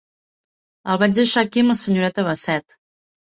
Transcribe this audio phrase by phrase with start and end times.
[0.93, 2.79] El vaig deixar aquí amb la senyoreta Bassett.